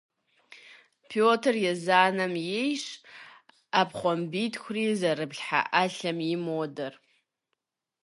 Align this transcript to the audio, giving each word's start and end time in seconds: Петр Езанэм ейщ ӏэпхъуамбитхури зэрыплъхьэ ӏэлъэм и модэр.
Петр 1.09 1.53
Езанэм 1.71 2.33
ейщ 2.61 2.85
ӏэпхъуамбитхури 3.71 4.85
зэрыплъхьэ 4.99 5.61
ӏэлъэм 5.71 6.17
и 6.33 6.35
модэр. 6.45 6.93